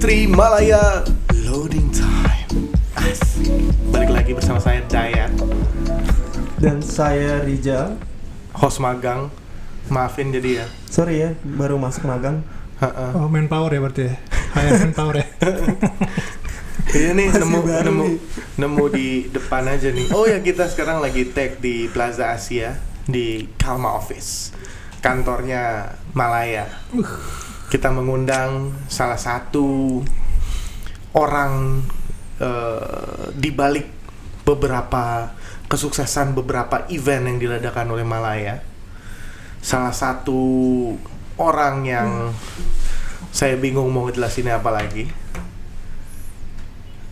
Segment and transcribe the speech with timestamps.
[0.00, 1.04] Tri Malaya
[1.44, 3.52] Loading Time Asik
[3.92, 5.28] Balik lagi bersama saya Dayat
[6.56, 8.00] Dan saya Rijal.
[8.56, 9.28] Host magang
[9.86, 12.42] Maafin jadi ya Sorry ya, baru masuk magang.
[12.80, 13.12] Ha-ha.
[13.14, 14.14] Oh, manpower ya berarti ya?
[14.56, 15.26] Hire manpower ya?
[16.90, 18.16] Iya nih Masih nemu, baru nemu, nih.
[18.58, 22.74] nemu di depan aja nih Oh ya kita sekarang lagi tag di Plaza Asia
[23.06, 24.50] Di Kalma Office
[24.98, 26.66] Kantornya Malaya
[27.70, 30.02] Kita mengundang salah satu
[31.14, 31.82] orang
[32.42, 33.86] eh, di balik
[34.42, 35.30] beberapa
[35.70, 38.58] kesuksesan beberapa event yang diadakan oleh Malaya.
[39.62, 40.40] Salah satu
[41.38, 42.34] orang yang
[43.30, 45.06] saya bingung mau ngejelasinnya apa lagi.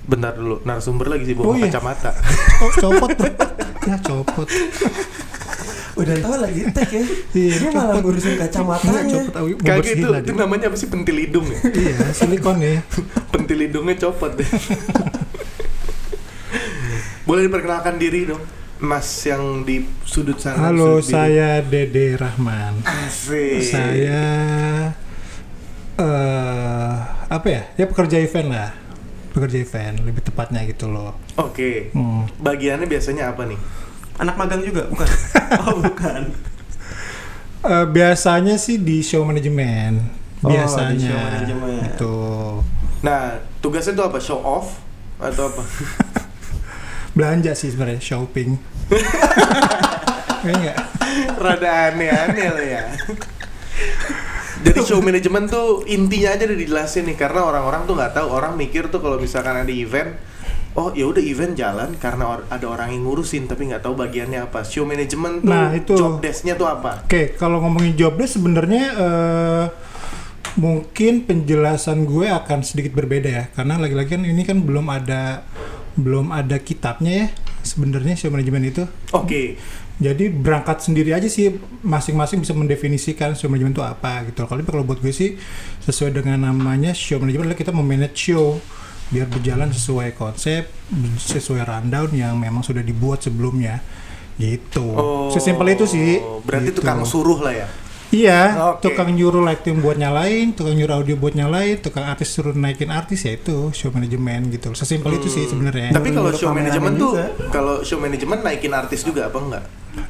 [0.09, 1.69] Bentar dulu, narasumber lagi sih bawa Oh, iya.
[1.69, 2.11] kacamata.
[2.65, 3.11] Oh, copot.
[3.87, 4.48] Ya, copot.
[5.98, 7.02] Udah tahu lagi tag ya.
[7.38, 9.20] Iya, Dia malah ngurusin Enggak, kacamatanya.
[9.58, 11.58] Kayak bersihin itu, namanya apa sih pentil hidung ya?
[11.82, 12.78] Iya, silikon ya.
[13.34, 14.48] pentil hidungnya copot deh.
[17.26, 18.41] Boleh diperkenalkan diri dong,
[18.80, 20.70] Mas yang di sudut sana.
[20.70, 22.80] Halo, sudut saya Dede Rahman.
[22.86, 23.60] Asik.
[23.66, 24.22] Saya
[25.98, 26.94] eh
[27.28, 27.62] apa ya?
[27.74, 28.70] Ya pekerja event lah.
[29.34, 31.19] Pekerja event, lebih tepatnya gitu loh.
[31.36, 31.91] Oke.
[31.92, 32.24] Hmm.
[32.41, 33.60] Bagiannya biasanya apa nih?
[34.19, 35.08] Anak magang juga, bukan?
[35.62, 36.22] oh, bukan.
[37.58, 40.02] Eh, biasanya sih di show manajemen.
[40.42, 41.10] Oh, di Biasanya.
[41.10, 41.80] show manajemen.
[41.86, 42.16] Itu.
[43.02, 44.19] Nah, tugasnya itu apa?
[44.22, 44.78] Show off
[45.19, 45.62] atau apa?
[47.19, 48.58] Belanja sih sebenarnya, shopping.
[50.38, 50.78] Iya enggak?
[51.34, 52.84] Rada aneh-aneh lah ya.
[54.62, 58.55] Jadi show manajemen tuh intinya aja udah dijelasin nih karena orang-orang tuh nggak tahu orang
[58.55, 60.14] mikir tuh kalau misalkan ada event
[60.79, 64.47] oh ya udah event jalan karena or- ada orang yang ngurusin tapi nggak tahu bagiannya
[64.47, 65.93] apa show manajemen tuh Nah, itu.
[65.93, 69.65] job desk-nya tuh apa Oke, kalau ngomongin job desk sebenarnya eh,
[70.55, 75.47] mungkin penjelasan gue akan sedikit berbeda ya, karena lagi-lagi kan ini kan belum ada
[75.94, 77.27] belum ada kitabnya ya
[77.61, 78.87] sebenarnya show manajemen itu.
[79.11, 79.59] oke
[79.99, 81.50] Jadi berangkat sendiri aja sih
[81.83, 84.47] masing-masing bisa mendefinisikan show manajemen itu apa gitu.
[84.47, 85.34] Kalau kalau buat gue sih
[85.83, 88.62] sesuai dengan namanya show manajemen adalah kita memanage show
[89.08, 90.69] biar berjalan sesuai konsep,
[91.16, 93.80] sesuai rundown yang memang sudah dibuat sebelumnya
[94.36, 94.94] gitu.
[95.32, 96.20] Sesimpel itu sih.
[96.20, 96.84] Oh, berarti gitu.
[96.84, 97.69] tukang suruh lah ya
[98.08, 98.88] Iya, Oke.
[98.88, 103.20] tukang nyuruh lighting buat nyalain, tukang nyuruh audio buat nyalain, tukang artis suruh naikin artis
[103.20, 104.72] ya itu show manajemen gitu.
[104.72, 105.92] Sesimpel itu sih sebenarnya.
[105.92, 107.12] tapi kalau show manajemen tuh
[107.48, 109.64] kalau show manajemen naikin artis juga apa enggak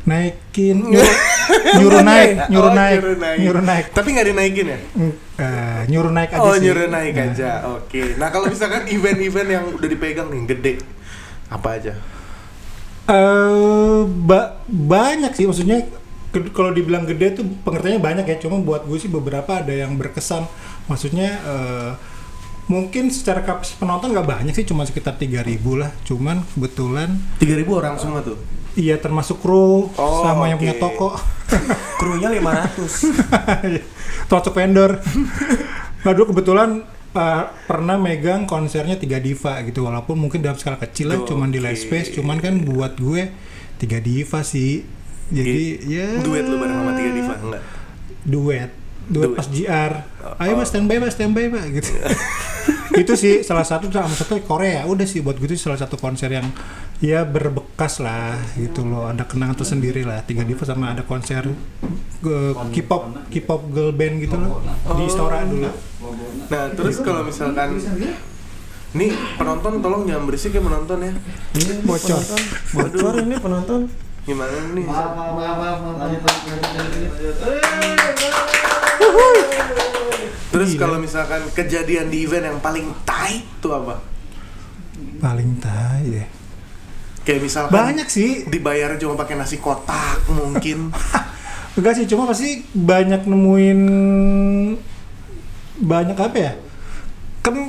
[0.05, 1.15] Naikin, nyuruh,
[1.75, 3.39] nyuruh naik, nyuruh Oh, naik, nyuruh naik.
[3.41, 4.79] nyuruh naik, tapi nggak dinaikin ya
[5.39, 6.63] eh, nyuruh naik aja Oh sih.
[6.63, 7.27] nyuruh naik Nah.
[7.27, 8.03] aja, oke.
[8.15, 10.73] Nah kalau misalkan event-event yang udah dipegang nih gede,
[11.49, 11.93] apa aja?
[13.09, 15.89] Eh, ba- banyak sih maksudnya
[16.49, 18.37] kalau dibilang gede tuh pengertiannya banyak ya.
[18.39, 20.47] Cuma buat gue sih beberapa ada yang berkesan.
[20.87, 21.91] Maksudnya eh,
[22.67, 25.45] mungkin secara kapasitas penonton nggak banyak sih cuma sekitar 3000
[25.75, 25.91] lah.
[26.05, 28.39] Cuman kebetulan 3000 orang semua tuh.
[28.75, 30.63] iya termasuk kru Oh, sama yang oke.
[30.63, 31.09] punya toko.
[32.01, 32.79] Krunya 500.
[34.29, 34.91] termasuk vendor.
[35.99, 39.83] Nah dulu kebetulan eh, pernah megang konsernya tiga diva gitu.
[39.83, 42.15] Walaupun mungkin dalam skala kecil lah cuman di live space.
[42.15, 43.35] Cuman kan buat gue
[43.79, 44.87] tiga diva sih
[45.29, 47.63] jadi ya Duet lu bareng sama Tiga Diva enggak?
[48.21, 48.71] duet
[49.07, 49.29] duet Duet.
[49.35, 49.93] pas GR
[50.39, 50.59] ayo Oh.
[50.59, 51.91] mas standby mas standby pak gitu
[53.01, 56.29] itu sih salah satu sama satu Korea udah sih buat gue itu salah satu konser
[56.31, 56.45] yang
[56.99, 61.47] ya berbekas lah gitu loh ada kenangan tersendiri lah tiga diva sama ada konser
[62.19, 62.37] ke
[62.75, 64.61] K-pop K-pop girl band gitu loh
[64.93, 65.71] di Istora dulu
[66.49, 67.77] Nah terus kalau misalkan
[68.91, 71.13] Nih penonton tolong jangan berisik ya penonton ya
[71.55, 72.17] Ini Bocor.
[72.17, 72.41] penonton.
[72.73, 73.81] Bocor ini penonton.
[74.29, 74.85] Gimana nih?
[80.53, 80.81] Terus Gila.
[80.85, 84.19] kalau misalkan kejadian di event yang paling tight tuh apa?
[85.19, 86.27] paling tai ya
[87.27, 90.89] Kayak misalkan banyak sih dibayar cuma pakai nasi kotak mungkin
[91.77, 93.81] enggak sih cuma pasti banyak nemuin
[95.79, 96.53] banyak apa ya
[97.45, 97.69] kan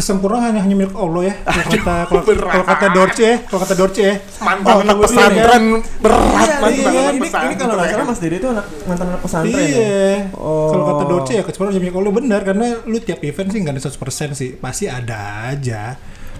[0.00, 2.52] kesempurnaan hanya milik Allah ya kalau kata kalau, berat.
[2.56, 5.04] kalau kata Dorce ya kalau kata Dorce ya mantan anak tunggu dulu ya.
[5.04, 5.64] pesantren
[6.00, 8.66] berat Iya, mantan iya, anak ini, ini pesantren kalau nggak salah Mas Dede itu anak
[8.88, 9.68] mantan anak pesantren ya.
[9.68, 10.08] Iya.
[10.40, 10.68] Oh.
[10.72, 13.74] Kalau kata Dorce ya kesempurnaan hanya milik Allah benar karena lu tiap event sih nggak
[13.76, 15.18] ada 100% sih pasti ada
[15.52, 15.82] aja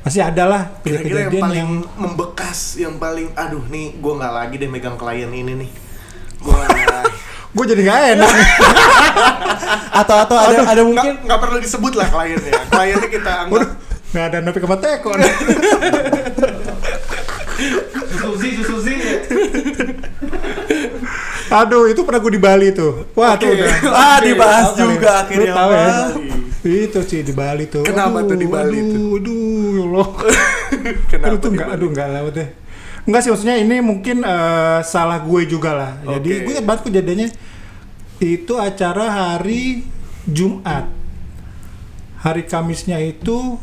[0.00, 4.54] pasti ada lah Kira-kira yang paling yang membekas, yang paling aduh nih gue nggak lagi
[4.56, 5.70] deh megang klien ini nih.
[6.40, 6.56] Gue
[7.50, 8.30] gue jadi nggak enak
[10.00, 12.52] Atau atau ada ada mungkin nggak perlu disebut lah kliennya.
[12.70, 13.68] Kliennya kita anggap
[14.10, 15.10] nggak ada Novi sama Teko
[18.20, 18.94] Susi, Susi.
[21.50, 23.10] Aduh, itu pernah gue di Bali tuh.
[23.18, 23.58] Wah, tuh Oke.
[23.58, 23.68] udah.
[23.90, 24.80] ah dibahas kali.
[24.86, 25.88] juga Lu akhirnya tahu ya?
[26.86, 27.82] Itu sih di Bali tuh.
[27.82, 29.08] Kenapa tuh di Bali aduh, tuh?
[29.18, 30.08] Aduh, ya Allah.
[31.10, 32.48] Kenapa aduh tuh enggak, aduh enggak lewat deh.
[33.04, 35.92] Enggak sih maksudnya ini mungkin eh, salah gue juga lah.
[36.18, 36.42] Jadi Oke.
[36.44, 37.28] gue ingat banget kejadiannya
[38.20, 39.88] itu acara hari
[40.28, 40.86] Jumat.
[42.20, 43.56] Hari Kamisnya itu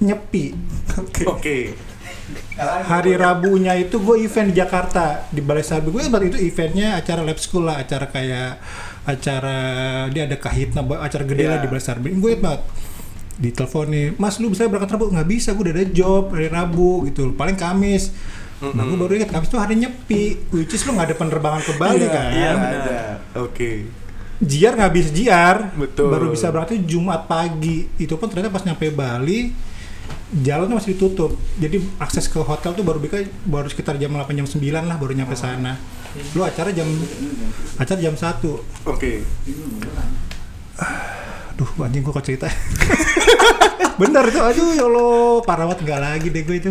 [0.00, 0.56] nyepi.
[1.28, 1.76] Oke.
[2.62, 5.92] Hari Rabunya itu gue event di Jakarta di Balai Sabi.
[5.92, 8.56] Gue ingat itu eventnya acara lab school lah, acara kayak
[9.04, 9.56] acara
[10.08, 11.64] dia ada kahitna, acara gede lah Iya.
[11.64, 12.08] di Balai Sabi.
[12.16, 12.62] Gue ingat banget
[13.36, 15.12] di telepon nih, Mas lu bisa berangkat Rabu?
[15.12, 17.32] Nggak bisa, gue udah ada job hari Rabu gitu.
[17.36, 18.08] Paling Kamis.
[18.62, 21.72] Nah gue baru ingat Kamis itu hari nyepi, which is lu nggak ada penerbangan ke
[21.74, 22.30] Bali Iya, kan?
[22.30, 22.78] Iya benar.
[22.78, 23.00] ada.
[23.42, 23.70] Oke.
[24.38, 26.10] Jiar nggak bisa jiar, Betul.
[26.10, 27.90] baru bisa berarti Jumat pagi.
[27.96, 29.50] Itu pun ternyata pas nyampe Bali
[30.32, 31.34] jalannya masih ditutup.
[31.58, 35.12] Jadi akses ke hotel tuh baru bisa baru sekitar jam 8 jam 9 lah baru
[35.12, 35.74] nyampe sana.
[36.32, 36.86] Lu acara jam
[37.76, 38.46] acara jam 1.
[38.86, 39.26] Oke.
[41.52, 42.48] Aduh anjing gua kok cerita.
[44.00, 45.12] Bener itu aduh ya Allah
[45.44, 46.70] parah banget nggak lagi deh gue itu.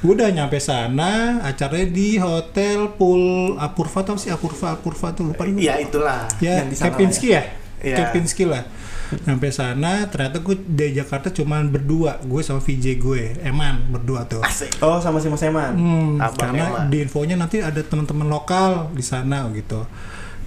[0.00, 5.44] Gua udah nyampe sana acaranya di hotel pool Apurva tau sih Apurva Apurva tuh lupa.
[5.46, 6.26] Ya itulah.
[6.38, 7.42] ya Yang di sana Kempinski ya,
[7.78, 7.96] Iya.
[8.00, 8.64] Kempinski lah
[9.04, 14.40] sampai sana ternyata gue dari Jakarta cuman berdua gue sama VJ gue Eman berdua tuh
[14.40, 14.80] Asik.
[14.80, 15.76] Oh sama si Mas Eman.
[15.76, 16.84] Hmm, Abang karena Eman.
[16.88, 19.84] di infonya nanti ada teman-teman lokal di sana gitu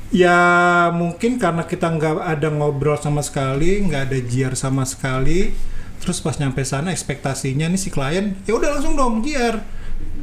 [0.10, 0.40] ya
[0.90, 5.52] mungkin karena kita nggak ada ngobrol sama sekali nggak ada jiar sama sekali
[6.00, 9.60] terus pas nyampe sana ekspektasinya nih si klien ya udah langsung dong jiar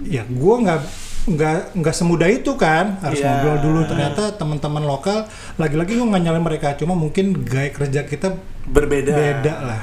[0.06, 0.80] ya gue nggak
[1.24, 3.32] nggak nggak semudah itu kan harus Iya.
[3.32, 3.80] ngobrol dulu.
[3.88, 5.24] Ternyata teman-teman lokal
[5.56, 8.36] lagi-lagi gue nggak nyalain mereka cuma mungkin gaya kerja kita
[8.68, 9.08] Berbeda.
[9.08, 9.80] beda lah.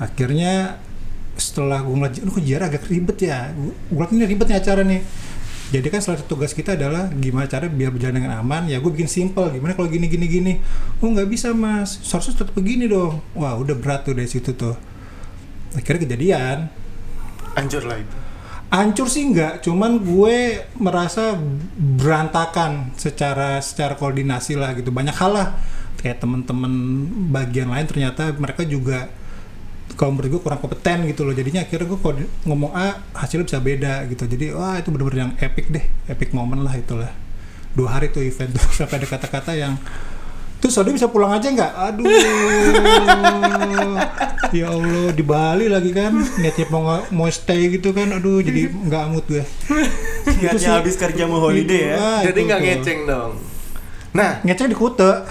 [0.00, 0.80] Akhirnya
[1.36, 3.52] setelah gue ngeliat "Aduh, kok Jara agak ribet ya?
[3.92, 5.00] Gue ini ribet nih acara nih
[5.70, 8.66] jadi kan salah satu tugas kita adalah gimana cara biar berjalan dengan aman.
[8.66, 10.52] Ya gue bikin simple gimana kalau gini gini gini?
[10.98, 12.02] Oh nggak bisa mas.
[12.02, 13.22] Seharusnya tetap begini dong.
[13.38, 14.74] Wah udah berat tuh dari situ tuh.
[15.78, 16.66] Akhirnya kejadian.
[17.54, 18.16] Anjur lah itu.
[18.70, 21.34] Ancur sih enggak, cuman gue merasa
[21.74, 24.94] berantakan secara secara koordinasi lah gitu.
[24.94, 25.48] Banyak hal lah.
[25.98, 26.72] Kayak temen-temen
[27.34, 29.10] bagian lain ternyata mereka juga
[29.96, 31.32] kalau menurut gue kurang kompeten gitu loh.
[31.32, 32.14] Jadinya akhirnya gue kalau
[32.44, 34.22] ngomong A hasilnya bisa beda gitu.
[34.26, 37.10] Jadi wah itu bener-bener yang epic deh, epic moment lah itulah.
[37.70, 39.74] Dua hari tuh event tuh sampai ada kata-kata yang
[40.60, 41.72] Terus Sodi bisa pulang aja nggak?
[41.72, 42.04] Aduh,
[44.52, 49.04] ya Allah di Bali lagi kan, niatnya mau mau stay gitu kan, aduh jadi nggak
[49.08, 49.40] mood gue.
[50.36, 51.94] Niatnya habis kerja mau holiday ya.
[51.96, 52.66] Ah, Jadi nggak tuh.
[52.68, 53.32] ngeceng dong.
[54.12, 55.24] Nah, Ngeceng di Kute,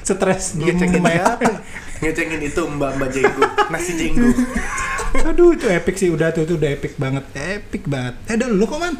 [0.00, 0.56] stres.
[0.56, 1.28] ngecengin Lumayan.
[1.36, 1.60] apa?
[2.00, 4.32] Ngecengin itu Mbak Mbak Jenggo, nasi Jenggo.
[5.28, 8.14] Aduh itu epic sih, udah tuh itu udah epic banget, epic banget.
[8.30, 8.94] Eh, ada lu kok man?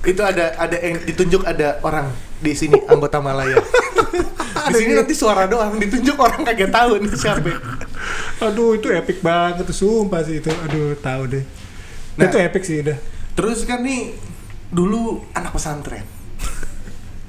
[0.00, 2.08] itu ada ada yang ditunjuk ada orang
[2.40, 3.58] di sini anggota Malaya.
[4.70, 7.50] di sini nanti suara doang ditunjuk orang kagak tahu nih siapa.
[8.40, 10.48] Aduh itu epic banget tuh, sumpah sih itu.
[10.48, 11.44] Aduh tahu deh.
[12.16, 12.28] Nah.
[12.28, 12.98] itu epic sih udah.
[13.34, 14.14] Terus kan nih
[14.70, 16.19] dulu anak pesantren.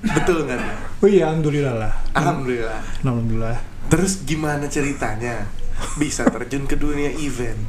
[0.02, 0.58] Betul nggak?
[0.58, 0.74] nih?
[0.98, 1.94] Oh iya, alhamdulillah lah.
[2.12, 2.80] Alhamdulillah.
[3.02, 3.58] Alhamdulillah.
[3.88, 5.46] Terus gimana ceritanya
[5.96, 7.60] bisa terjun ke dunia event?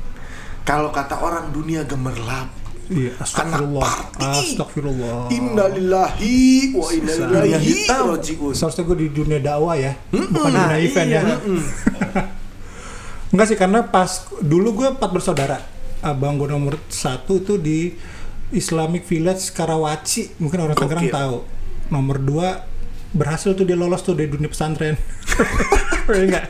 [0.62, 2.48] Kalau kata orang dunia gemerlap,
[2.86, 3.88] Iya, astagfirullah.
[4.20, 5.26] Astagfirullah.
[5.28, 6.36] innalillahi
[6.72, 8.12] wa inna ilaihi hitam.
[8.12, 8.52] rajiun.
[8.52, 11.20] Seharusnya gue di dunia dakwah ya, bukan di Nah, dunia event iya.
[11.20, 11.36] ya.
[13.32, 15.58] Enggak sih karena pas dulu gue empat bersaudara.
[16.00, 17.96] Abang gue nomor satu itu di
[18.50, 20.36] Islamic Village Karawaci.
[20.36, 21.36] Mungkin orang Tangerang tahu.
[21.92, 22.64] Nomor dua
[23.12, 24.96] berhasil tuh dia lolos tuh dari dunia pesantren.
[26.02, 26.46] Iya enggak?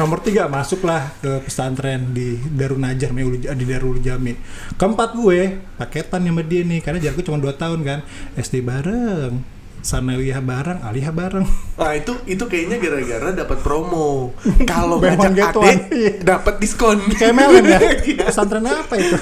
[0.00, 4.32] Nomor tiga masuklah ke pesantren di Darun Ulu- di Darul Jami.
[4.80, 7.98] Keempat gue paketan sama dia nih karena jaraknya cuma 2 tahun kan.
[8.40, 9.44] SD bareng,
[9.78, 11.46] Sanawiyah bareng, Aliyah bareng.
[11.78, 14.34] Nah itu itu kayaknya gara-gara dapat promo.
[14.66, 16.12] Kalau ngajak adik Iya.
[16.20, 16.98] dapat diskon.
[17.14, 17.78] Kayak Melen ya?
[18.10, 18.24] Iya.
[18.26, 19.16] Pesantren apa itu?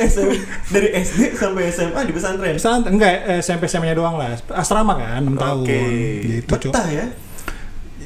[0.00, 0.28] SM
[0.72, 2.54] dari SD sampai SMA di pesantren.
[2.56, 4.32] Pesantren enggak eh, SMP SMA nya doang lah.
[4.50, 5.64] Asrama kan 6 tahun.
[5.64, 5.80] Oke.
[6.24, 6.50] Gitu.
[6.50, 7.06] Betah ya.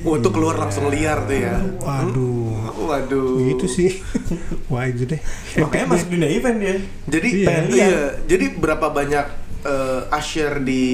[0.04, 1.54] Untuk keluar langsung liar tuh ya.
[1.80, 2.76] Waduh.
[2.76, 3.40] Waduh.
[3.54, 3.90] Gitu sih.
[4.72, 5.20] Wah, itu deh.
[5.56, 6.76] Makanya masuk dunia event dia.
[7.08, 7.48] Jadi Iya.
[7.48, 7.86] iya.
[7.88, 8.02] iya.
[8.28, 10.84] Jadi berapa banyak eh, usher di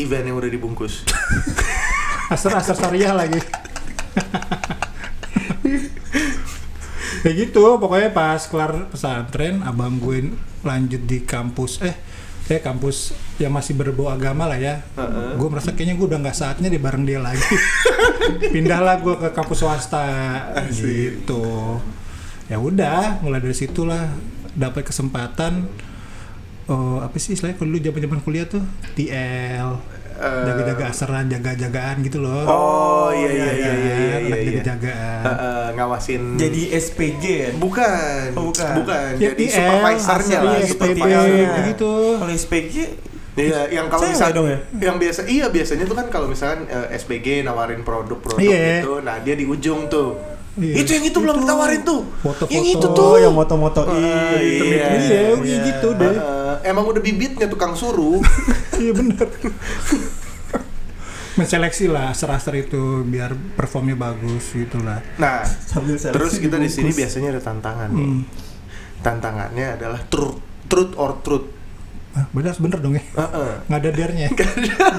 [0.00, 1.04] event yang udah dibungkus?
[2.34, 3.38] Asar asar syariah lagi.
[7.22, 10.34] Kayak gitu, pokoknya pas kelar pesantren, abang gue
[10.66, 11.94] lanjut di kampus, eh,
[12.50, 14.82] kayak kampus yang masih berbau agama lah ya.
[14.98, 15.38] Heeh.
[15.38, 17.42] Gue merasa kayaknya gue udah nggak saatnya di bareng dia lagi.
[18.54, 20.06] Pindahlah gue ke kampus swasta,
[20.74, 21.78] gitu.
[22.50, 24.06] Ya udah, mulai dari situlah
[24.54, 25.66] dapat kesempatan
[26.66, 29.70] oh apa sih istilahnya kalau dulu zaman zaman kuliah tuh TL
[30.16, 34.48] Eh, jaga-jaga asaran jaga-jagaan gitu loh Oh iya iya iya iya iya Anak iya.
[34.48, 37.48] jaga-jagaan Eh, eh, ngawasin Jadi SPG ya?
[37.54, 38.72] bukan Oh, bukan.
[38.80, 41.04] bukan Ya, jadi TL, supervisornya lah asal, iya, supervisor.
[41.20, 41.36] SPG.
[41.36, 41.52] Iya.
[41.68, 41.92] gitu.
[42.16, 42.74] Kalau SPG
[43.36, 44.58] Iya, yang kalau misalnya dong ya?
[44.80, 48.80] yang biasa iya biasanya tuh kan kalau misalkan eh, SPG nawarin produk-produk Iya.
[48.80, 50.16] gitu, nah dia di ujung tuh.
[50.56, 50.74] Iya.
[50.80, 52.08] Itu yang itu belum ditawarin tuh.
[52.18, 52.48] Foto-foto.
[52.48, 53.14] Yang itu Oh, tuh.
[53.20, 54.32] yang moto-moto Ah, iya.
[54.40, 54.86] iya.
[54.96, 56.08] Iya, iya, gitu deh.
[56.08, 58.20] Eh, emang udah bibitnya tukang suruh.
[58.76, 59.24] Iya bener.
[61.40, 65.00] Menseleksi lah seraster itu biar performnya bagus gitu lah.
[65.16, 68.04] Nah, Sambil seleksi terus kita di sini biasanya ada tantangan nih.
[68.04, 68.22] Hmm.
[69.00, 71.48] Tantangannya adalah truth, truth or truth.
[72.12, 73.04] Ah, bener bener dong ya.
[73.16, 73.52] Heeh.
[73.64, 74.28] Nggak ada dernya.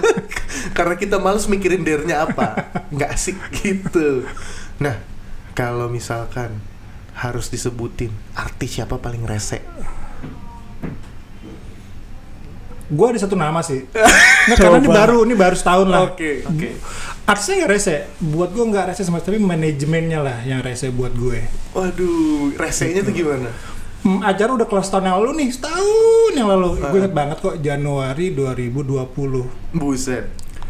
[0.78, 4.26] Karena kita males mikirin dernya apa, nggak asik gitu.
[4.82, 4.98] Nah,
[5.54, 6.62] kalau misalkan
[7.18, 9.62] harus disebutin artis siapa paling rese?
[12.88, 13.84] Gue ada satu nama sih.
[14.48, 16.08] Nggak, karena ini baru, ini baru setahun lah.
[16.08, 16.70] Oke, oke.
[17.27, 17.96] Artisnya nggak rese.
[18.24, 21.44] Buat gue nggak rese sama tapi manajemennya lah yang rese buat gue.
[21.75, 23.51] Waduh, resenya tuh gimana?
[24.00, 26.79] Hmm, acara udah kelas tahun yang lalu nih, setahun yang lalu.
[26.79, 29.75] Gue inget banget kok, Januari 2020.
[29.75, 30.24] Buset.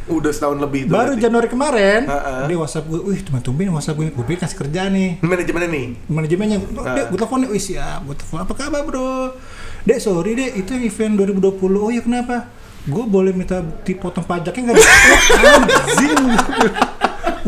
[0.08, 0.96] Udah setahun lebih tuh.
[0.96, 1.22] Baru berarti.
[1.22, 2.48] Januari kemarin, Ha-ha.
[2.48, 5.20] dia WhatsApp gue, wih teman tumben WhatsApp gue, gue pikir kasih kerja nih.
[5.22, 5.88] Manajemennya nih.
[6.08, 6.92] Manajemennya, Ha.
[6.96, 9.36] dek gue telepon nih, wih siap, gue telepon, apa kabar bro?
[9.88, 12.52] Dek sorry dek, itu yang event 2020, oh ya kenapa?
[12.84, 14.78] Gue boleh minta dipotong pajaknya nggak?
[14.84, 16.24] Wah, anjing.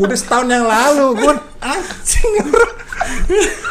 [0.00, 2.32] Udah setahun yang lalu, gue anjing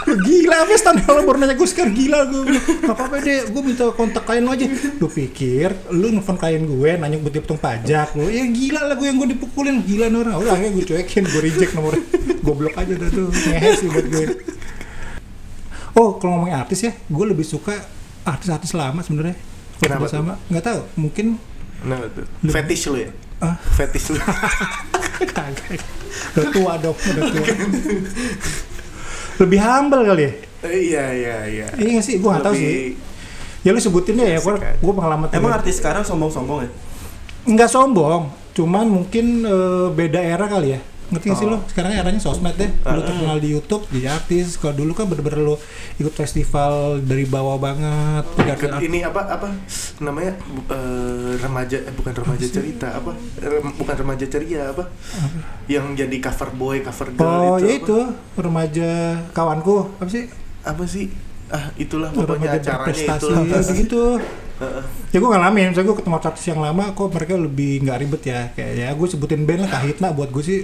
[0.09, 1.93] gila apa setahun yang lalu baru nanya gue sekarang?
[1.95, 2.41] Gila gue
[2.85, 4.65] Gak apa-apa deh, gue minta kontak klien lo aja.
[5.01, 8.13] Lu pikir, lu nelfon klien gue nanya gue dipotong pajak?
[8.13, 10.35] Lu Ya gila lah gue yang gue dipukulin, gila nih orang.
[10.39, 12.03] Udah akhirnya gue cuekin, gue reject nomornya.
[12.39, 14.25] Gue blok aja udah tuh, ngehe sih buat gue.
[15.97, 17.75] Oh, kalau ngomongin artis ya, gue lebih suka
[18.25, 19.37] artis-artis lama sebenarnya.
[19.79, 20.35] Kenapa sama?
[20.51, 21.39] Nggak tahu, mungkin
[21.79, 21.95] Nah.
[22.43, 23.11] Fetish lu ya?
[23.39, 24.19] ah Fetish lu.
[25.35, 25.79] kagak.
[26.35, 27.45] Udah tua dong, udah tua.
[29.39, 30.31] lebih humble kali ya?
[30.67, 31.67] Eh, iya, iya, iya.
[31.79, 32.99] Iya nggak sih, gue nggak tahu sih.
[33.63, 35.31] Ya lu sebutin deh ya, gue gue pengalaman.
[35.31, 36.69] Emang artis sekarang sombong-sombong ya?
[37.47, 40.81] Nggak sombong, cuman mungkin eh, beda era kali ya.
[41.09, 41.51] Ngerti nggak sih Oh.
[41.51, 41.57] lo?
[41.65, 42.69] Sekarang eranya sosmed deh.
[42.69, 43.03] Lu Ah.
[43.03, 44.55] terkenal di YouTube, jadi artis.
[44.55, 45.55] Kalau dulu kan bener-bener lu
[45.95, 48.23] ikut festival dari bawah banget.
[48.35, 49.47] Ikut ini apa apa
[49.99, 50.37] namanya
[50.67, 54.87] eh, remaja eh, bukan remaja cerita apa Rem- bukan remaja ceria apa
[55.65, 57.73] yang jadi cover boy cover Oh, girl itu ya apa?
[57.75, 57.97] itu
[58.37, 58.89] remaja
[59.31, 59.77] kawanku.
[59.97, 60.25] Apa sih?
[60.59, 61.07] apa sih
[61.47, 64.03] ah itulah pokoknya Remaja acaranya berprestasi itu ya, begitu.
[65.09, 68.41] Ya gue ngalamin, misalnya gue ketemu artis yang lama kok mereka lebih nggak ribet ya.
[68.53, 70.59] Kayak ya gue sebutin band lah Kahitna buat gue sih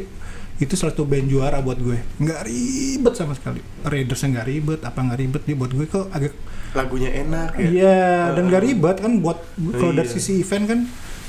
[0.55, 2.00] itu salah satu band juara buat gue.
[2.17, 3.59] Nggak ribet sama sekali.
[3.81, 6.31] Raidersnya nggak ribet, apa nggak ribet dia buat gue kok agak
[6.71, 8.03] lagunya enak ya Iya,
[8.35, 9.39] dan nggak ribet kan buat
[9.71, 10.15] kalau dari Iya.
[10.15, 10.79] sisi event kan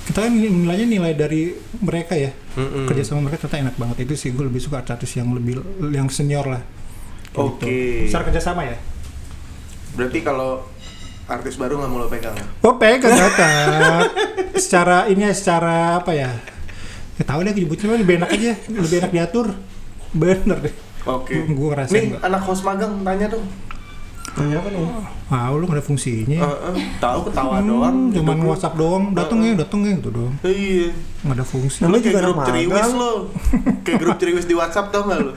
[0.05, 2.31] kita kan nilainya nilai dari mereka ya.
[2.55, 2.87] Mm-mm.
[2.87, 3.97] Kerja sama mereka ternyata enak banget.
[4.07, 5.59] Itu sih gue lebih suka artis yang lebih
[5.91, 6.63] yang senior lah.
[7.31, 7.67] Kayak Oke.
[7.67, 8.07] Gitu.
[8.11, 8.79] Secara kerjasama ya.
[9.93, 10.61] berarti kalau
[11.27, 12.47] artis baru nggak mau lo pegang ya?
[12.63, 14.13] Oh pegang tetap.
[14.55, 16.31] secara ini ya, secara apa ya?
[17.17, 19.47] Ya tahu deh nyebutnya lebih enak aja, lebih enak diatur.
[20.13, 20.75] Bener deh.
[21.03, 23.47] oke Gue ngerasain nih anak host magang tanya dong
[24.37, 24.83] Nanya apa nih?
[25.27, 26.39] Ah, lu nggak ada fungsinya.
[26.39, 28.47] Heeh, tahu ketawa Hmm, doang cuman lu.
[28.47, 30.35] WhatsApp doang, dateng ya, dateng ya gitu doang.
[30.43, 30.93] iya
[31.23, 31.79] Nggak ada fungsi.
[31.81, 33.13] Namanya Lu kayak juga grup ceriwis lo
[33.81, 35.33] Kayak grup ceriwis di Whatsapp tau gak lo?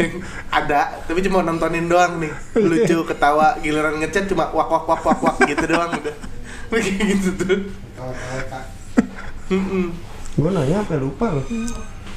[0.62, 5.18] Ada, tapi cuma nontonin doang nih Lucu, ketawa, giliran ngechat cuma wak wak wak wak
[5.18, 6.16] wak gitu doang udah
[6.70, 7.58] Kayak gitu tuh
[9.48, 9.86] Mm-mm.
[10.36, 11.46] Gue nanya apa lupa loh.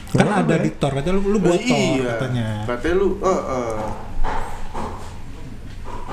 [0.10, 0.60] Kan ada ya?
[0.60, 2.48] diktor katanya lu, lu buat tor iya, katanya.
[2.66, 3.78] katanya lu, eh, eh.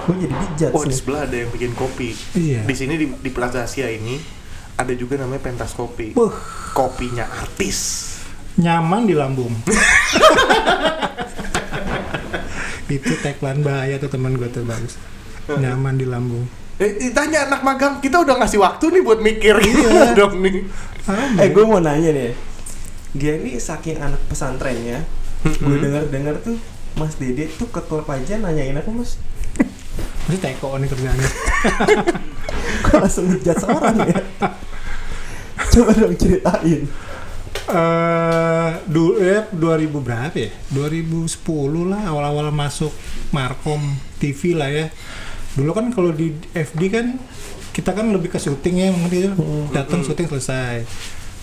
[0.06, 1.00] Gue jadi dijat Oh di sih.
[1.00, 2.62] sebelah ada yang bikin kopi Iya.
[2.62, 4.20] Di sini di, di Plaza Asia ini
[4.76, 6.30] Ada juga namanya pentas kopi Buh,
[6.70, 8.12] Kopinya artis
[8.56, 9.52] nyaman di lambung.
[12.88, 14.96] Itu tagline bahaya tuh teman gue tuh bagus.
[15.46, 16.48] Nyaman di lambung.
[16.76, 20.12] Eh, ditanya anak magang, kita udah ngasih waktu nih buat mikir Iya.
[20.18, 20.64] dong nih
[21.38, 22.32] Eh gue mau nanya nih.
[23.16, 25.06] Dia ini saking anak pesantrennya,
[25.46, 26.58] gue dengar dengar tuh
[26.96, 29.16] Mas Dede tuh ke klub aja nanyain aku mas
[30.28, 31.30] Ini teko nih kerjaannya.
[32.88, 34.20] Kok langsung ngejat seorang ya?
[35.72, 36.84] Coba dong ceritain
[37.66, 40.54] Eh, dulu ya 2000 berapa ya?
[40.70, 42.94] 2010 lah awal-awal masuk
[43.34, 43.82] Markom
[44.22, 44.86] TV lah ya.
[45.56, 47.06] Dulu kan kalau di FD kan
[47.72, 49.30] kita kan lebih ke syuting ya, ngerti itu.
[49.72, 50.84] Datang syuting selesai.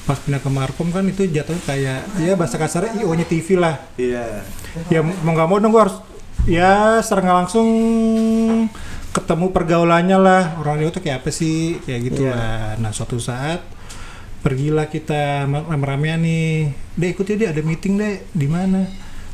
[0.03, 3.79] Pas pindah ke Markom kan itu jatuhnya kayak ya bahasa kasarnya IO-nya TV lah.
[3.95, 4.43] Iya.
[4.89, 5.97] Ya mau nggak mau dong gue harus
[6.43, 7.67] ya secara nggak langsung
[9.13, 10.43] ketemu pergaulannya lah.
[10.59, 11.79] Orang dia tuh kayak apa sih?
[11.85, 12.33] Kayak gitu Iya.
[12.35, 12.65] lah.
[12.81, 13.63] Nah suatu saat
[14.43, 16.73] pergilah kita rame-ramean nih.
[16.99, 18.83] Deh ikut ya deh ada meeting deh di mana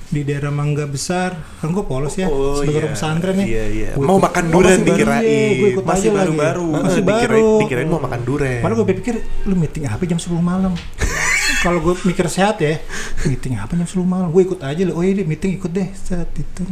[0.09, 2.79] di daerah Mangga Besar kan gue polos ya Oh, sebagai iya.
[2.81, 3.89] orang pesantren nih Iya, iya.
[3.93, 5.21] Gua Mau makan durian dikirain.
[5.21, 6.65] iya, Masih baru-baru.
[6.75, 8.59] masih baru dikirain, dikirain mau makan durian.
[8.59, 10.73] Padahal gue pikir lu meeting apa jam 10 malam.
[11.63, 12.81] Kalau gue mikir sehat ya,
[13.23, 14.27] meeting apa jam 10 malam?
[14.29, 14.81] Gue ikut aja.
[14.89, 15.89] Oh iya meeting ikut deh.
[15.93, 16.63] Set itu.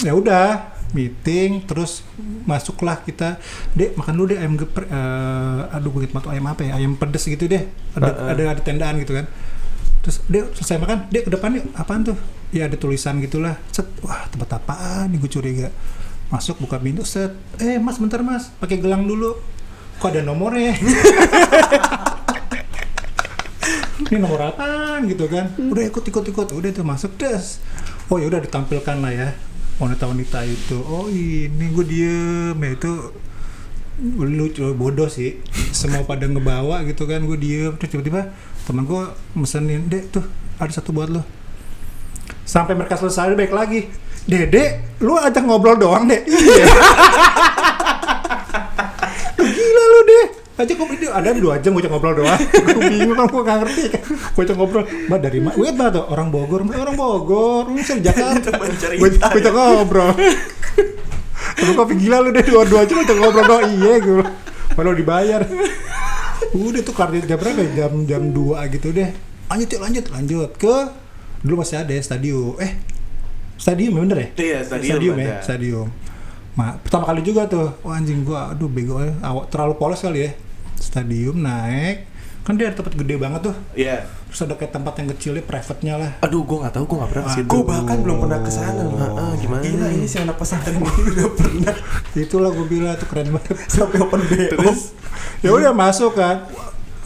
[0.00, 2.00] Ya udah, meeting terus
[2.44, 3.36] masuklah kita.
[3.72, 4.88] Dek, makan dulu deh ayam geprek.
[4.88, 6.72] eh, aduh gue banget ayam apa ya?
[6.74, 7.68] Ayam pedes gitu deh.
[7.92, 8.30] Ada Uh-uh.
[8.30, 9.28] ada ada tendaan gitu kan.
[10.00, 11.60] Terus dek selesai makan, dek ke depan.
[11.76, 12.16] Apaan tuh?
[12.50, 13.60] Ya ada tulisan gitulah.
[13.70, 15.68] Set, wah tempat apaan nih gue curiga.
[16.32, 17.36] Masuk buka pintu set.
[17.60, 19.36] Eh mas bentar mas, pakai gelang dulu.
[20.00, 20.72] Kok ada nomornya?
[24.10, 25.52] Ini nomor apaan gitu kan?
[25.60, 27.60] Udah ikut ikut ikut, udah tuh masuk des.
[28.08, 29.28] Oh ya udah ditampilkan lah ya
[29.80, 30.80] wanita-wanita itu.
[30.82, 32.92] Oh ini gue diem ya itu
[34.00, 35.44] lucu bodoh sih
[35.76, 38.32] semua pada ngebawa gitu kan gue diem terus tiba-tiba
[38.68, 39.02] teman gue
[39.36, 40.24] mesenin dek tuh
[40.60, 41.22] ada satu buat lo
[42.44, 43.86] sampai mereka selesai baik lagi.
[44.20, 46.66] Dede lu ajak ngobrol doang deh iya.
[49.40, 50.26] Gila lu deh
[50.60, 52.36] aja ngobrol dia ada dua jam gue ngobrol doang.
[52.76, 53.82] Gue bingung kan gue gak ngerti.
[53.96, 54.02] Kan
[54.36, 54.84] gue ngobrol.
[55.08, 56.60] Mbak dari mana gue banget tuh orang Bogor.
[56.68, 58.60] Mbak, orang Bogor lu bisa di Jakarta.
[58.60, 60.12] Gue gue ajak ngobrol.
[61.56, 63.64] Temen kopi gila lu deh dua-dua aja ajak ngobrol doang.
[63.72, 64.24] Iya gue
[64.76, 65.40] Padahal dibayar
[66.54, 67.70] udah tuh kartu jam berapa ya?
[67.86, 69.10] jam jam 2 gitu deh.
[69.50, 70.50] Lanjut yuk lanjut lanjut.
[70.58, 70.74] Ke
[71.46, 72.58] dulu masih ada ya stadium.
[72.58, 72.74] Eh
[73.54, 74.28] stadium ya bener ya?
[74.34, 75.46] Iya, stadium ya ada.
[75.46, 75.86] stadium.
[76.58, 77.70] Ma, pertama kali juga tuh.
[77.86, 78.98] Wah anjing gua aduh bego.
[78.98, 79.14] Ya.
[79.22, 80.30] awak terlalu polos kali ya.
[80.80, 82.09] Stadium naik
[82.50, 83.56] kan dia ada tempat gede banget tuh.
[83.78, 84.10] Iya.
[84.26, 86.10] terus ada kayak tempat yang kecilnya private-nya lah.
[86.26, 87.46] Aduh, gue nggak tahu, gue nggak pernah ke situ.
[87.46, 88.82] Gue bahkan belum pernah ke sana.
[88.82, 89.62] Heeh, gimana?
[89.62, 91.74] Gila ini si anak pesantren ini udah pernah.
[92.18, 93.54] Itulah gue bilang tuh keren banget.
[93.74, 94.50] Sampai open BO.
[94.50, 94.80] Terus?
[95.46, 96.50] Ya udah masuk kan.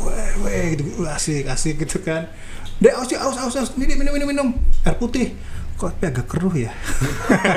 [0.01, 2.33] Weh weh gitu Wah, asik asik gitu kan.
[2.81, 3.71] Deh aus ya, aus aus aus.
[3.77, 4.49] Ini minum minum minum.
[4.81, 5.37] Air putih.
[5.77, 6.71] Kok tapi agak keruh ya?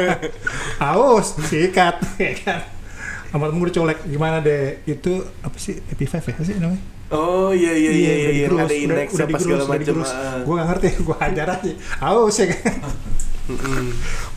[0.82, 2.77] Aus sikat ya kan
[3.28, 7.56] sama temen gue colek gimana deh itu apa sih EP5 ya apa sih namanya Oh
[7.56, 8.30] iya iya iya iya, iya.
[8.52, 9.80] digerus, ada udah- indeks udah apa digerus, segala udah macam.
[9.80, 10.12] digerus.
[10.12, 10.40] ah.
[10.44, 11.72] Gua gak ngerti, gua hajar aja.
[12.04, 12.74] Aus ya kan.
[13.48, 13.86] Mm-mm.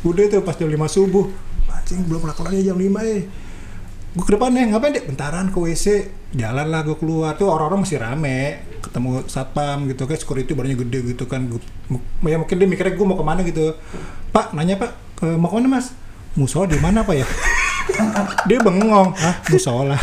[0.07, 1.27] Udah tuh pas jam 5 subuh.
[1.67, 3.21] Anjing belum kelar jam 5 eh.
[4.11, 5.03] Gue ke depan ya, ngapain deh?
[5.03, 5.87] Bentaran ke WC.
[6.31, 7.35] Jalan lah gue keluar.
[7.35, 8.63] Tuh orang-orang masih rame.
[8.79, 11.51] Ketemu satpam gitu kan, security barunya gede gitu kan.
[12.23, 13.75] Ya mungkin dia mikirnya gue mau ke mana gitu.
[14.31, 15.91] Pak, nanya pak, ke, mau ke mana mas?
[16.39, 17.27] Musola di mana pak ya?
[18.45, 19.97] Dia bengong, ah musola.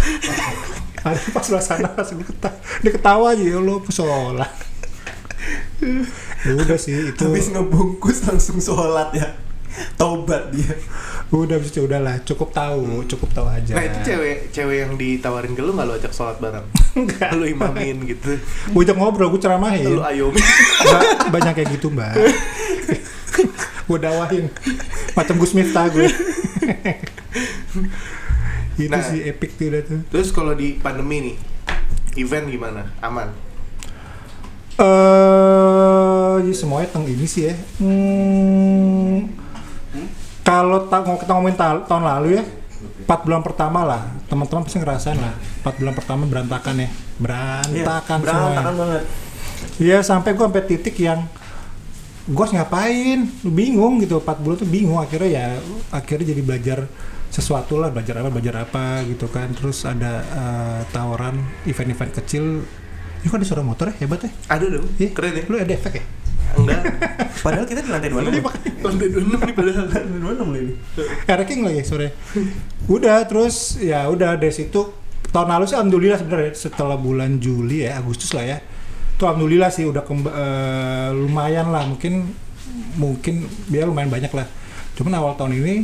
[0.99, 4.47] Ada pas sebelah sana pas gue ketawa, dia ketawa aja ya lo musola.
[6.43, 7.21] ya udah sih itu.
[7.21, 9.27] Habis ngebungkus langsung sholat ya.
[9.93, 10.73] Taubat dia.
[11.27, 15.59] udah bisa udahlah cukup tahu cukup tahu aja Nah itu cewek cewek yang ditawarin ke
[15.59, 16.63] lu nggak lu ajak sholat bareng?
[16.95, 18.39] enggak lu imamin gitu.
[18.71, 20.39] gue ajak ngobrol gue ceramahin Lu ayomi.
[20.81, 22.15] Ba- banyak kayak gitu mbak
[23.85, 24.47] gue dawahin
[25.13, 26.07] macam Gus Miftah gue
[28.77, 29.01] itu Nah.
[29.01, 31.35] sih epic tuh udah tuh Terus kalau di pandemi nih,
[32.17, 32.81] event gimana?
[32.99, 33.29] Aman?
[34.77, 39.17] eh ya semuanya tentang ini sih ya hmm,
[40.41, 42.43] kalau ta- mau kita ngomongin ta- tahun lalu ya
[43.01, 48.37] empat bulan pertama lah teman-teman pasti ngerasain lah empat bulan pertama berantakan ya berantakan semuanya
[48.53, 49.03] Berantakan banget.
[49.77, 51.25] Iya sampai gue sampai titik yang
[52.23, 54.21] gue harus ngapain, Lu bingung gitu.
[54.21, 55.45] 4 bulan tuh bingung akhirnya ya
[55.89, 56.79] akhirnya jadi belajar
[57.27, 59.51] sesuatu lah belajar apa belajar apa gitu kan.
[59.51, 62.63] Terus ada eh, tawaran event-event kecil.
[63.21, 64.31] Kok ada suara motor ya hebat ya?
[64.47, 64.87] Ada dong.
[64.95, 65.43] Ih, Keren ya?
[65.45, 66.03] Lu ada efek ya?
[66.55, 66.79] Enggak.
[67.43, 68.39] Padahal kita di lantai 26.
[68.79, 69.83] Lantai 26 nih padahal.
[69.83, 70.73] Lantai 26 loh ini.
[71.27, 72.07] Ranking lagi sore.
[72.87, 74.79] Udah terus ya udah dari situ
[75.27, 78.57] tahun lalu sih alhamdulillah sebenarnya setelah bulan Juli ya Agustus lah ya.
[79.19, 82.31] Tuh alhamdulillah sih udah kemba- eh, lumayan lah mungkin
[82.95, 84.47] mungkin biar lumayan banyak lah.
[84.97, 85.75] Cuman awal tahun ini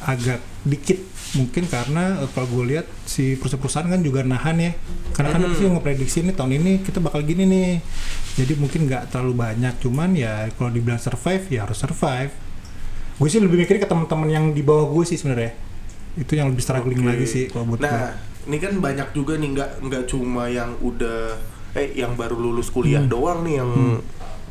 [0.00, 0.96] agak dikit
[1.34, 4.72] mungkin karena eh, kalau gue lihat si perusahaan-perusahaan kan juga nahan ya.
[5.12, 5.52] Karena kan Hmm.
[5.52, 7.70] sih ngeprediksi nih tahun ini kita bakal gini nih.
[8.34, 9.74] Jadi mungkin nggak terlalu banyak.
[9.78, 12.32] Cuman ya kalau dibilang survive ya harus survive
[13.14, 15.54] gue sih lebih mikirin ke teman-teman yang di bawah gue sih sebenarnya
[16.16, 17.06] itu yang lebih struggling Oke.
[17.06, 18.10] lagi sih kalau buat gue Nah,
[18.44, 21.38] ini kan banyak juga nih nggak nggak cuma yang udah
[21.72, 23.06] eh yang baru lulus kuliah Hmm.
[23.08, 23.70] doang nih yang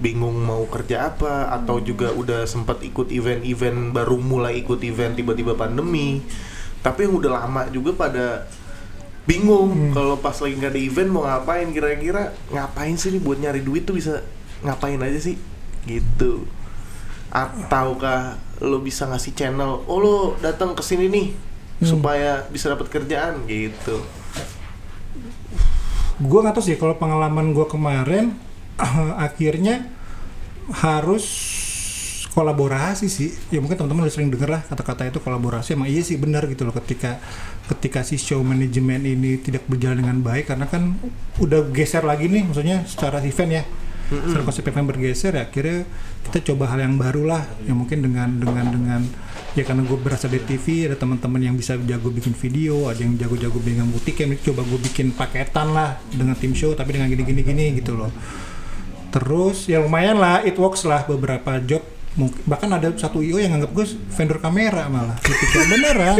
[0.01, 5.53] bingung mau kerja apa atau juga udah sempat ikut event-event baru mulai ikut event tiba-tiba
[5.53, 6.21] pandemi.
[6.81, 8.49] Tapi yang udah lama juga pada
[9.23, 9.91] bingung Hmm.
[9.95, 13.87] kalau pas lagi nggak ada event mau ngapain kira-kira ngapain sih nih buat nyari duit
[13.87, 14.19] tuh bisa
[14.67, 15.39] ngapain aja sih
[15.87, 16.43] gitu
[17.31, 21.27] ataukah lo bisa ngasih channel oh lo datang ke sini nih
[21.83, 23.99] supaya bisa dapat kerjaan gitu.
[26.23, 28.31] gue nggak tahu sih kalau pengalaman gue kemarin
[29.19, 29.85] akhirnya
[30.71, 31.25] harus
[32.33, 33.29] kolaborasi sih.
[33.53, 35.77] Ya mungkin teman-teman udah sering denger lah kata-kata itu kolaborasi.
[35.77, 37.21] Emang iya sih benar gitu loh ketika
[37.69, 40.97] ketika si show manajemen ini tidak berjalan dengan baik karena kan
[41.39, 43.65] udah geser lagi nih maksudnya secara event ya.
[44.13, 45.89] Secara konsep event bergeser ya akhirnya
[46.29, 47.43] kita coba hal yang baru lah.
[47.69, 49.01] Yang mungkin dengan dengan dengan
[49.53, 53.13] ya karena gue berasal dari TV ada teman-teman yang bisa jago bikin video ada yang
[53.21, 57.45] jago-jago bikin butik yang coba gue bikin paketan lah dengan tim show tapi dengan gini-gini
[57.45, 58.09] gini gitu loh
[59.13, 61.85] terus ya lumayan lah it works lah beberapa job.
[62.17, 65.17] Mungkin bahkan ada satu IO yang nganggap gue vendor kamera malah.
[65.21, 66.17] Gitu kan beneran?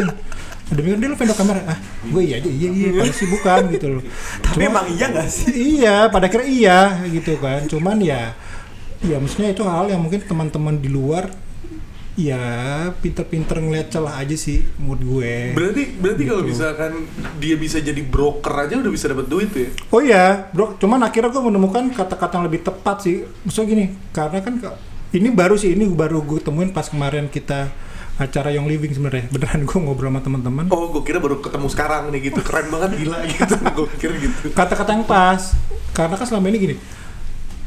[0.73, 1.62] Demi dia lu vendor kamera.
[1.69, 4.03] Ah gue iya aja iya iya padahal sih bukan gitu loh.
[4.41, 5.49] Tapi Cuma- emang iya nggak sih?
[5.53, 6.79] iya pada akhirnya iya
[7.10, 7.65] gitu kan.
[7.65, 8.34] Cuman ya
[9.03, 11.29] ya maksudnya itu hal yang mungkin teman-teman di luar
[12.13, 12.38] ya
[12.93, 16.52] pinter-pinter ngeliat celah aja sih mood gue Berarti berarti kalau Gitu.
[16.54, 16.91] misalkan
[17.41, 19.69] dia bisa jadi broker aja udah bisa dapat duit ya.
[19.89, 20.78] Oh iya, bro.
[20.78, 23.26] Cuman akhirnya gue menemukan kata-kata yang lebih tepat sih.
[23.41, 24.54] Maksudnya gini, karena kan
[25.10, 27.73] ini baru sih, ini baru gue temuin pas kemarin kita
[28.13, 29.26] acara Young Living sebenarnya.
[29.30, 30.69] Beneran gue ngobrol sama teman-teman.
[30.69, 32.45] Oh, gue kira baru ketemu sekarang nih gitu.
[32.45, 33.56] Keren banget gila gitu.
[33.58, 34.54] gue kira gitu.
[34.54, 35.58] Kata-kata yang pas.
[35.91, 36.76] Karena kan selama ini gini,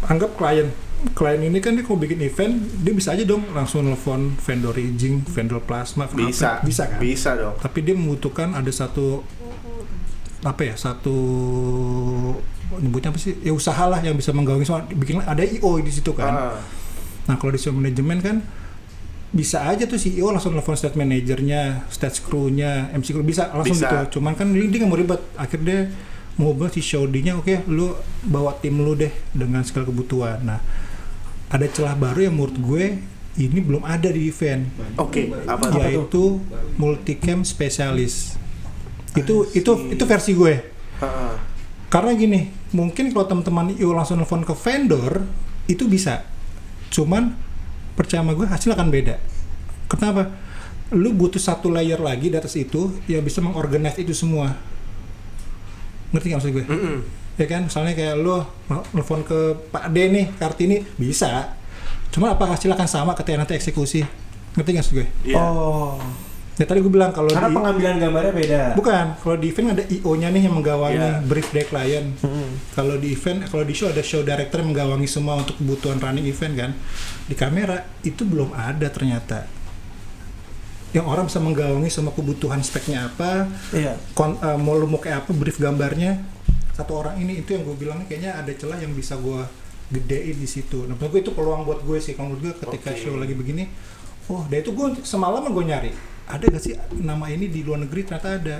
[0.06, 0.70] anggap klien.
[1.12, 5.20] Klien ini kan dia kalau bikin event, dia bisa aja dong langsung nelfon vendor rigging,
[5.22, 6.60] vendor plasma, apa- Bisa.
[6.60, 6.98] bisa kan?
[6.98, 7.54] Bisa dong.
[7.56, 9.20] tapi dia membutuhkan ada satu
[10.42, 11.16] apa ya satu
[12.76, 16.12] nyebutnya apa sih ya usaha lah yang bisa menggawangi semua bikin ada IO di situ
[16.12, 16.56] kan Ah,
[17.24, 18.36] nah kalau di manajemen kan
[19.30, 23.90] bisa aja tuh CEO langsung telepon stage manajernya, stage crew-nya, MC crew bisa langsung Bisa.
[24.06, 24.18] gitu.
[24.18, 25.20] Cuman kan dia nggak mau ribet.
[25.36, 25.90] Akhirnya
[26.36, 27.96] bilang si show nya oke lu
[28.28, 30.44] bawa tim lu deh dengan segala kebutuhan.
[30.44, 30.60] Nah,
[31.48, 32.84] ada celah baru yang menurut gue
[33.36, 34.64] ini belum ada di event
[34.96, 35.80] Oke, apa tuh?
[35.84, 36.24] yaitu
[36.80, 38.36] multicam spesialis.
[39.16, 40.54] Itu itu itu versi gue.
[41.00, 41.36] Ah,
[41.92, 45.24] Karena gini, mungkin kalau teman-teman IO langsung telepon ke vendor
[45.68, 46.24] itu bisa.
[46.92, 47.32] Cuman
[47.96, 49.16] percaya sama gue hasil akan beda.
[49.88, 50.32] Kenapa?
[50.92, 54.56] Lu butuh satu layer lagi di atas itu yang bisa mengorganize itu semua.
[56.10, 56.64] Ngerti nggak maksud gue?
[56.66, 56.96] mm-mm.
[57.36, 58.40] Ya kan, misalnya kayak lu
[58.96, 59.38] telepon ke
[59.68, 61.52] Pak D nih, Kartini bisa.
[62.08, 64.00] Cuma apa hasil akan sama ketika nanti eksekusi?
[64.54, 65.06] Ngerti nggak maksud gue?
[65.22, 65.36] Iya.
[65.36, 66.00] Oh.
[66.56, 68.60] Ya tadi gue bilang kalau Karena di pengambilan gambarnya beda.
[68.72, 71.20] bukan kalau di event ada IO-nya nih yang menggawangi Iya.
[71.20, 72.16] brief dari klien.
[72.16, 72.48] Hmm.
[72.72, 76.24] Kalau di event, kalau di show ada show director yang menggawangi semua untuk kebutuhan running
[76.24, 76.70] event kan.
[77.28, 79.44] Di kamera itu belum ada ternyata.
[80.94, 83.98] Yang orang bisa menggawangi semua kebutuhan speknya apa, Iya.
[84.14, 86.22] kon, eh, mau lu mau kayak apa, brief gambarnya.
[86.72, 89.40] Satu orang ini itu yang gue bilang kayaknya ada celah yang bisa gue
[89.90, 90.84] gedein di situ.
[90.84, 92.12] Nah, menurut gue itu peluang buat gue sih.
[92.14, 93.00] Kalau menurut gue ketika Oke.
[93.00, 93.70] show lagi begini,
[94.28, 95.90] oh, dari itu gue semalam gue nyari.
[96.26, 98.58] Ada gak sih nama ini di luar negeri ternyata ada.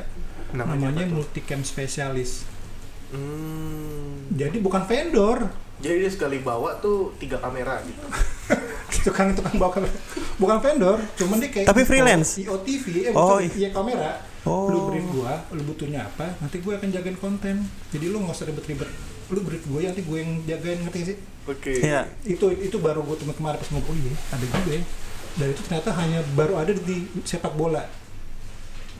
[0.54, 1.18] Namanya tuh?
[1.20, 2.46] multicam spesialis.
[3.10, 4.30] Hmm.
[4.34, 5.50] Jadi bukan vendor.
[5.82, 8.06] Jadi dia sekali bawa tuh tiga kamera gitu.
[9.02, 9.94] tukang tukang bawa kamera
[10.36, 12.30] bukan vendor cuman dia kayak Tapi freelance?
[12.38, 14.70] IOTV eh, Oh, iya kamera Oh.
[14.70, 18.46] lu brief gua lu butuhnya apa nanti gue akan jagain konten jadi lu nggak usah
[18.46, 18.86] ribet-ribet
[19.26, 21.74] lu brief gue nanti gue yang jagain ngerti sih Oke.
[21.76, 22.06] Iya.
[22.22, 24.82] itu itu baru gue temen kemarin pas ngobrol oh iya ada juga ya
[25.34, 27.82] dan itu ternyata hanya baru ada di sepak bola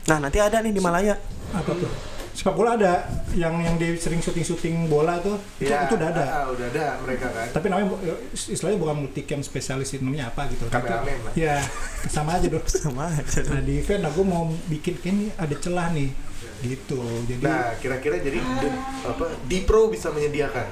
[0.07, 1.15] Nah, nanti ada nih di Malaya.
[1.49, 1.91] apa tuh
[2.37, 3.01] sepak bola ada
[3.33, 6.65] yang yang dia sering syuting syuting bola tuh itu, Iya, itu udah ada ah, udah
[6.69, 7.49] ada mereka kan.
[7.49, 11.33] tapi namanya bu- istilahnya bukan multicam spesialis itu namanya apa gitu Kameramen lah.
[11.33, 11.57] ya
[12.05, 13.41] sama aja dong Sama aja.
[13.43, 16.13] Nah di event aku mau bikin ini ada celah nih
[16.59, 17.01] gitu.
[17.25, 19.25] Jadi Nah, kira-kira jadi di- apa?
[19.43, 20.65] Di Pro bisa menyediakan.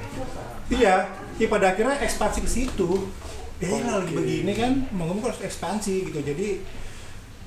[0.68, 3.10] iya, iya pada akhirnya ekspansi ke situ.
[3.56, 4.14] Eh lagi Oke.
[4.16, 6.18] begini kan mau ngomong harus ekspansi gitu.
[6.20, 6.62] Jadi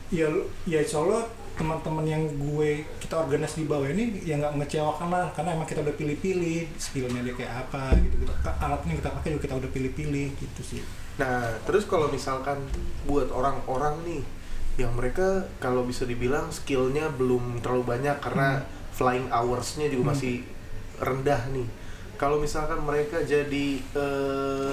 [0.10, 0.28] ya
[0.66, 1.24] ya insya Allah
[1.60, 5.84] teman-teman yang gue kita organis di bawah ini ya nggak mengecewakan lah karena emang kita
[5.84, 8.32] udah pilih-pilih skillnya dia kayak apa gitu, gitu.
[8.48, 10.84] alatnya yang kita pakai juga kita udah pilih-pilih gitu sih
[11.20, 12.64] Nah, terus kalau misalkan
[13.04, 14.24] buat orang-orang nih
[14.80, 18.64] yang mereka kalau bisa dibilang skillnya belum terlalu banyak karena
[18.96, 20.12] flying hours-nya juga Hmm.
[20.16, 20.36] masih
[21.04, 21.68] rendah nih.
[22.16, 24.72] Kalau misalkan mereka jadi eh,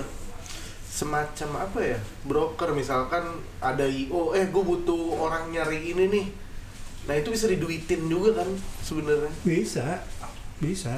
[0.87, 3.27] semacam apa ya broker misalkan
[3.59, 6.27] ada IO eh gue butuh orang nyari ini nih
[7.07, 8.49] nah itu bisa diduitin juga kan
[8.83, 10.03] sebenarnya bisa
[10.59, 10.91] bisa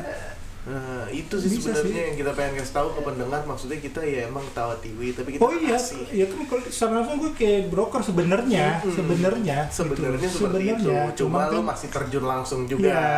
[0.68, 4.44] nah itu sih sebenarnya yang kita pengen kasih tahu ke pendengar maksudnya kita ya emang
[4.52, 8.02] tawa TV tapi kita Oh iya, kasih ya kan kalau secara langsung gue kayak broker
[8.04, 8.92] sebenarnya, Mm-mm.
[8.92, 10.36] sebenarnya, sebenarnya gitu.
[10.44, 13.08] seperti itu Sebenarnya, cuma cuman lo kan, masih terjun langsung juga Ya,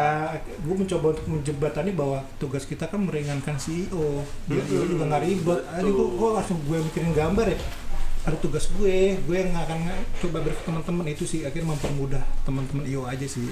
[0.46, 4.22] gue mencoba untuk menjembatani bahwa tugas kita kan meringankan CEO.
[4.46, 5.61] Dia juga nggak ribet.
[5.83, 7.59] Ini gue, gue langsung gue mikirin gambar ya.
[8.21, 9.81] Ada tugas gue gue yang nggak akan
[10.21, 13.49] coba brief teman-teman itu sih akhirnya mempermudah teman-teman IO aja sih.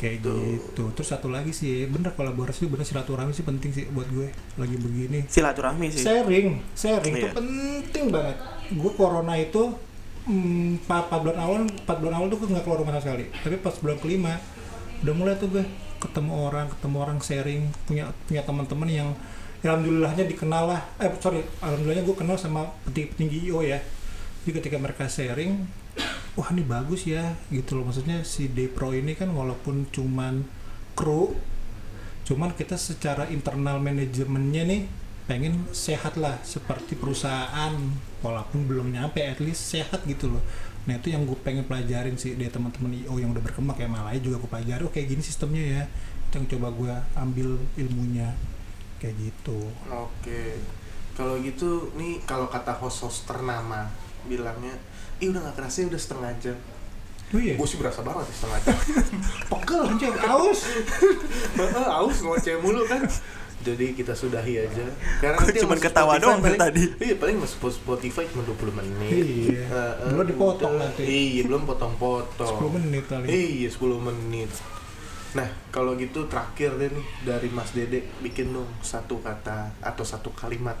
[0.00, 0.84] Kayak gitu.
[0.96, 5.26] Terus satu lagi sih bener kolaborasi bener silaturahmi sih penting sih buat gue lagi begini.
[5.28, 6.06] Silaturahmi sih.
[6.06, 7.32] sharing sharing itu Iya.
[7.34, 8.36] penting banget.
[8.72, 9.76] Gue corona itu
[10.24, 13.24] mm, empat empat bulan awal empat bulan awal tuh gue nggak keluar rumah sama sekali.
[13.28, 14.34] Tapi pas bulan kelima
[15.04, 15.64] udah mulai tuh gue
[16.00, 19.20] ketemu orang ketemu orang sharing punya punya teman-teman yang ya
[19.64, 20.80] alhamdulillahnya dikenal lah.
[21.00, 23.80] Eh sorry alhamdulillahnya gue kenal sama petinggi IO ya.
[24.44, 25.64] Jadi ketika mereka sharing
[26.36, 27.88] wah ini bagus ya gitu loh.
[27.88, 30.44] Maksudnya si Depro ini kan walaupun cuman
[30.92, 31.34] kru
[32.24, 34.82] cuman kita secara internal manajemennya nih
[35.24, 37.72] pengen sehat lah seperti perusahaan
[38.20, 40.44] walaupun belum nyampe at least sehat gitu loh.
[40.84, 43.76] Nah itu yang gue pengen pelajarin sih dari teman-teman IO yang udah berkembang.
[43.80, 45.82] Kayak Malaya juga gue pelajari oh kayak gini sistemnya ya.
[46.28, 47.48] Itu yang coba gue ambil
[47.80, 48.36] ilmunya
[48.96, 50.58] kayak gitu Oke.
[51.12, 53.86] Kalau gitu nih kalau kata host-host ternama
[54.24, 54.74] bilangnya,
[55.16, 56.56] ih udah nggak kerasa ya udah setengah jam.
[57.28, 58.76] oh iya Gue sih berasa banget ya setengah jam.
[59.52, 59.82] Pegel.
[59.86, 60.60] anjir aus
[61.60, 63.02] Heeh, aus ngoceh mulu kan.
[63.62, 64.84] Jadi kita sudahi aja.
[65.18, 66.82] Karena masuk ketawa Spotify doang paling- tadi.
[67.00, 69.24] Iya, paling masuk Spotify cuma 20 menit.
[69.24, 69.62] Iya.
[69.64, 71.02] Heeh, Belum dipotong nanti.
[71.02, 72.58] Iya, belum potong-potong.
[72.60, 74.50] 10 menit kali Iya 10 menit
[75.34, 80.30] Nah kalau gitu terakhir deh nih dari Mas Dede bikin dong satu kata atau satu
[80.30, 80.78] kalimat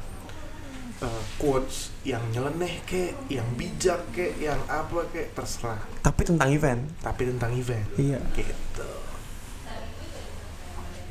[1.02, 5.82] eh, quotes yang nyeleneh kek, yang bijak kek, yang apa kek terserah.
[6.00, 6.86] Tapi tentang event.
[7.02, 7.86] Tapi tentang event.
[7.98, 8.18] Iya.
[8.32, 8.88] Gitu.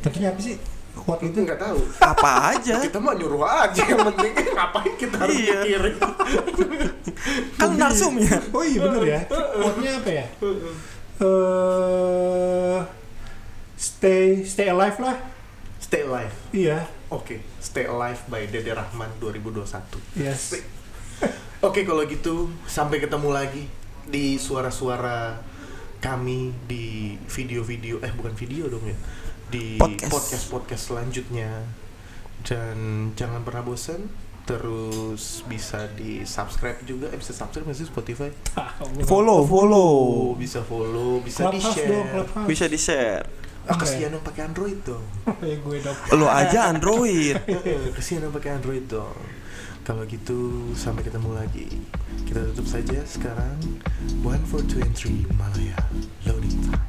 [0.03, 0.59] tentunya apa sih
[0.93, 1.79] kuat Itu nggak tahu.
[1.99, 2.75] Apa aja?
[2.79, 5.59] Kita mah nyuruh aja yang penting ngapain kita harus Iya.
[5.63, 5.95] mikirin.
[7.55, 8.35] Kan narsumnya.
[8.51, 10.25] oh iya bener ya kuatnya apa ya
[11.23, 12.79] eh
[13.75, 15.17] stay stay alive lah
[15.77, 16.31] Stay alive.
[16.55, 20.17] iya Oke, Stay Alive by Dede Rahman 2021.
[20.17, 20.57] yes
[21.67, 23.69] Oke kalau gitu sampai ketemu lagi
[24.03, 25.37] di suara-suara
[25.99, 28.97] kami di video-video eh bukan video dong ya
[29.47, 30.09] di Podcast.
[30.09, 31.61] podcast-podcast selanjutnya
[32.41, 32.75] dan
[33.13, 34.09] jangan pernah bosan
[34.43, 38.27] terus bisa di subscribe juga eh, bisa subscribe nggak sih Spotify
[39.07, 39.91] Follow, follow.
[39.93, 43.42] oh bisa follow bisa di Clubhouse share Bisa di share.
[43.63, 44.19] Ah, oh, kasihan ya?
[44.19, 45.05] yang pakai Android dong.
[45.31, 45.97] Oh, ya gue dong.
[46.19, 47.39] Lo aja Android.
[47.95, 49.15] kasihan yang pakai Android dong.
[49.87, 51.67] Kalau gitu sampai ketemu lagi.
[52.27, 53.79] Kita tutup saja sekarang.
[54.23, 55.79] One for two and three Malaya
[56.27, 56.83] loading time.